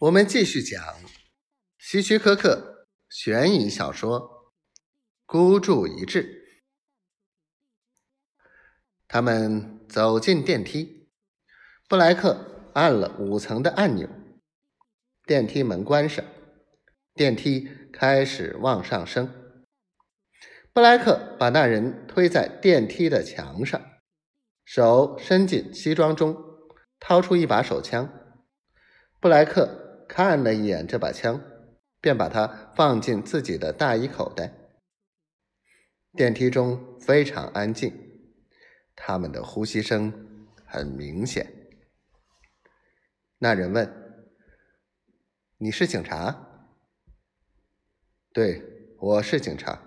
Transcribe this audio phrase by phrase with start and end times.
[0.00, 0.80] 我们继续讲
[1.76, 4.20] 希区柯克悬疑小说
[5.26, 6.22] 《孤注一掷》。
[9.08, 11.08] 他们走进电梯，
[11.88, 14.08] 布莱克按了五层的按钮，
[15.26, 16.24] 电梯门关上，
[17.14, 19.28] 电梯开始往上升。
[20.72, 23.84] 布莱克把那人推在电梯的墙上，
[24.64, 26.36] 手伸进西装中，
[27.00, 28.08] 掏出一把手枪。
[29.18, 29.86] 布莱克。
[30.18, 31.40] 看了一眼这把枪，
[32.00, 34.52] 便把它放进自己的大衣口袋。
[36.12, 37.96] 电梯中非常安静，
[38.96, 40.12] 他们的呼吸声
[40.66, 41.46] 很明显。
[43.38, 44.26] 那人问
[45.58, 46.66] ：“你是警察
[48.34, 49.80] ？”“对，我是警察。”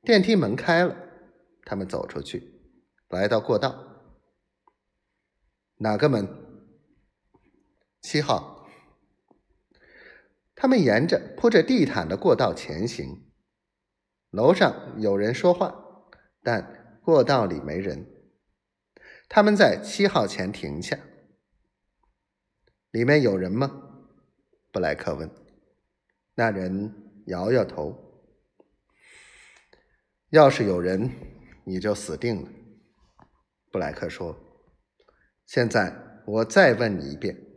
[0.00, 0.96] 电梯门开了，
[1.66, 2.62] 他们走出去，
[3.08, 3.76] 来到过道。
[5.76, 6.47] 哪个门？
[8.00, 8.68] 七号，
[10.54, 13.24] 他们沿着铺着地毯的过道前行。
[14.30, 15.74] 楼上有人说话，
[16.42, 18.06] 但过道里没人。
[19.28, 20.98] 他们在七号前停下。
[22.90, 23.70] 里面有人吗？
[24.72, 25.30] 布莱克问。
[26.34, 28.22] 那人摇摇头。
[30.30, 31.10] 要是有人，
[31.64, 32.48] 你就死定了。
[33.72, 34.36] 布莱克说。
[35.44, 37.47] 现在我再问你一遍。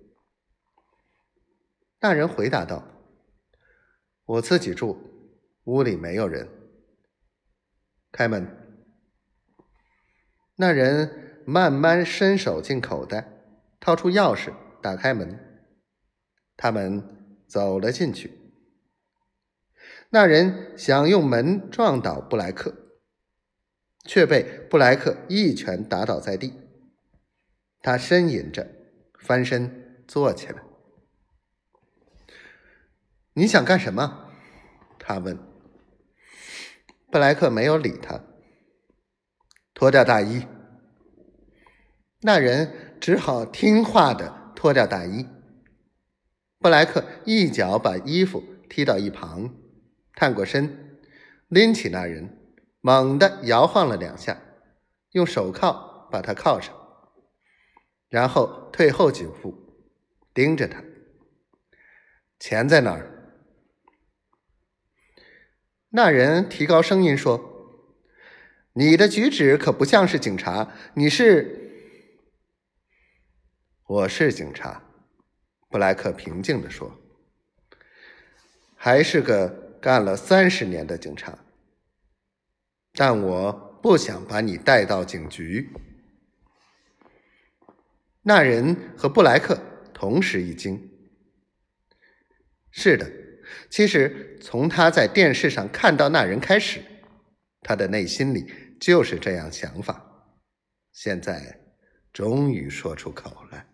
[2.02, 2.84] 那人回答道
[4.26, 4.98] ：“我自己住，
[5.66, 6.50] 屋里没有人。”
[8.12, 8.48] 开门。
[10.56, 13.32] 那人慢慢伸手进口袋，
[13.80, 15.40] 掏出钥匙，打开门。
[16.58, 17.04] 他们
[17.48, 18.40] 走了进去。
[20.10, 22.74] 那人想用门撞倒布莱克，
[24.06, 26.54] 却被布莱克一拳打倒在地。
[27.82, 28.68] 他呻吟着，
[29.20, 30.64] 翻身坐起来。
[33.42, 34.30] 你想干什么？
[35.00, 35.36] 他问。
[37.12, 38.22] 布莱克没有理他。
[39.74, 40.46] 脱掉大衣。
[42.20, 45.26] 那人只好听话的脱掉大衣。
[46.60, 49.56] 布莱克一脚把衣服踢到一旁，
[50.14, 51.00] 探过身，
[51.48, 52.38] 拎起那人，
[52.82, 54.40] 猛地摇晃了两下，
[55.14, 56.76] 用手铐把他铐上，
[58.08, 59.56] 然后退后几步，
[60.32, 60.84] 盯着他。
[62.38, 63.11] 钱在哪儿？
[65.94, 67.84] 那人提高声音说
[68.72, 70.74] ：“你的举止可不像是警察。
[70.94, 72.08] 你是？
[73.86, 74.84] 我是警察。”
[75.68, 76.98] 布莱克平静的说
[78.74, 79.50] ：“还是个
[79.82, 81.38] 干了三十年的警察。
[82.94, 83.52] 但我
[83.84, 85.70] 不想把你带到警局。”
[88.24, 89.60] 那人和布莱克
[89.94, 90.90] 同时一惊
[92.72, 93.12] ：“是的。”
[93.70, 96.82] 其实，从他在电视上看到那人开始，
[97.62, 100.04] 他的内心里就是这样想法。
[100.92, 101.60] 现在，
[102.12, 103.66] 终于说出口了。